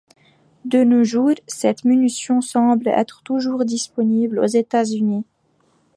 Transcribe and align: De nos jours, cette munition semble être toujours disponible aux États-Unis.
De 0.65 0.83
nos 0.83 1.03
jours, 1.03 1.29
cette 1.45 1.85
munition 1.85 2.41
semble 2.41 2.87
être 2.87 3.21
toujours 3.21 3.65
disponible 3.65 4.39
aux 4.39 4.47
États-Unis. 4.49 5.25